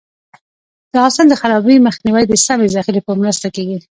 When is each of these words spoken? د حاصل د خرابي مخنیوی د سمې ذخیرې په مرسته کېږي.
د 0.91 0.93
حاصل 1.03 1.25
د 1.29 1.33
خرابي 1.41 1.75
مخنیوی 1.87 2.23
د 2.27 2.33
سمې 2.45 2.67
ذخیرې 2.75 3.01
په 3.07 3.13
مرسته 3.21 3.47
کېږي. 3.55 3.77